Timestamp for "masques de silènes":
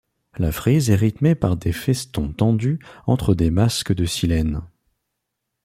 3.51-4.63